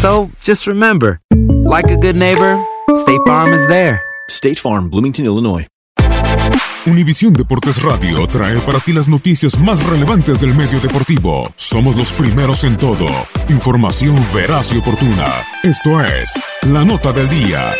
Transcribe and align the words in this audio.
So 0.00 0.30
just 0.40 0.66
remember, 0.66 1.20
like 1.66 1.90
a 1.90 1.96
good 1.98 2.16
neighbor, 2.16 2.58
State 2.94 3.20
Farm 3.26 3.52
is 3.52 3.66
there. 3.68 4.00
State 4.30 4.58
Farm, 4.58 4.88
Bloomington, 4.88 5.26
Illinois. 5.26 5.66
Univisión 6.86 7.34
Deportes 7.34 7.82
Radio 7.82 8.26
trae 8.26 8.58
para 8.60 8.80
ti 8.80 8.94
las 8.94 9.08
noticias 9.08 9.60
más 9.60 9.84
relevantes 9.84 10.40
del 10.40 10.54
medio 10.54 10.80
deportivo. 10.80 11.52
Somos 11.54 11.96
los 11.96 12.12
primeros 12.12 12.64
en 12.64 12.78
todo. 12.78 13.08
Información 13.50 14.16
veraz 14.34 14.72
y 14.72 14.78
oportuna. 14.78 15.44
Esto 15.62 16.02
es 16.02 16.32
La 16.62 16.82
Nota 16.82 17.12
del 17.12 17.28
Día. 17.28 17.70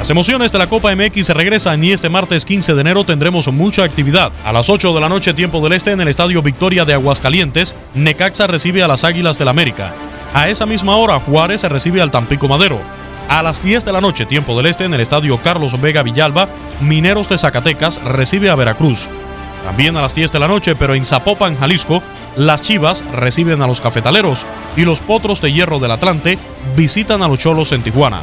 Las 0.00 0.08
emociones 0.08 0.50
de 0.50 0.56
la 0.56 0.66
Copa 0.66 0.96
MX 0.96 1.26
se 1.26 1.34
regresan 1.34 1.84
y 1.84 1.92
este 1.92 2.08
martes 2.08 2.46
15 2.46 2.72
de 2.72 2.80
enero 2.80 3.04
tendremos 3.04 3.52
mucha 3.52 3.84
actividad. 3.84 4.32
A 4.46 4.50
las 4.50 4.70
8 4.70 4.94
de 4.94 5.00
la 5.02 5.10
noche 5.10 5.34
tiempo 5.34 5.60
del 5.60 5.74
este 5.74 5.92
en 5.92 6.00
el 6.00 6.08
Estadio 6.08 6.40
Victoria 6.40 6.86
de 6.86 6.94
Aguascalientes, 6.94 7.76
Necaxa 7.92 8.46
recibe 8.46 8.82
a 8.82 8.88
las 8.88 9.04
Águilas 9.04 9.36
del 9.38 9.48
América. 9.48 9.92
A 10.32 10.48
esa 10.48 10.64
misma 10.64 10.96
hora 10.96 11.20
Juárez 11.20 11.64
recibe 11.64 12.00
al 12.00 12.10
Tampico 12.10 12.48
Madero. 12.48 12.80
A 13.28 13.42
las 13.42 13.62
10 13.62 13.84
de 13.84 13.92
la 13.92 14.00
noche 14.00 14.24
tiempo 14.24 14.56
del 14.56 14.68
este 14.68 14.84
en 14.84 14.94
el 14.94 15.02
Estadio 15.02 15.36
Carlos 15.36 15.78
Vega 15.78 16.02
Villalba, 16.02 16.48
Mineros 16.80 17.28
de 17.28 17.36
Zacatecas 17.36 18.02
recibe 18.02 18.48
a 18.48 18.54
Veracruz. 18.54 19.06
También 19.66 19.98
a 19.98 20.00
las 20.00 20.14
10 20.14 20.32
de 20.32 20.38
la 20.38 20.48
noche, 20.48 20.76
pero 20.76 20.94
en 20.94 21.04
Zapopan, 21.04 21.58
Jalisco, 21.58 22.02
las 22.36 22.62
Chivas 22.62 23.04
reciben 23.12 23.60
a 23.60 23.66
los 23.66 23.82
Cafetaleros 23.82 24.46
y 24.78 24.86
los 24.86 25.02
Potros 25.02 25.42
de 25.42 25.52
Hierro 25.52 25.78
del 25.78 25.90
Atlante 25.90 26.38
visitan 26.74 27.22
a 27.22 27.28
los 27.28 27.38
Cholos 27.38 27.72
en 27.72 27.82
Tijuana. 27.82 28.22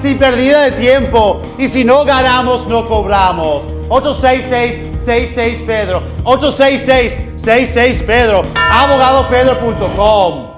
sin 0.00 0.18
pérdida 0.18 0.64
de 0.64 0.72
tiempo. 0.72 1.40
Y 1.58 1.68
si 1.68 1.84
no 1.84 2.04
ganamos, 2.04 2.66
no 2.66 2.88
cobramos. 2.88 3.62
866-66 3.88 5.64
Pedro. 5.66 6.02
866-66 6.24 8.04
Pedro. 8.04 8.42
Abogadopedro.com. 8.54 10.57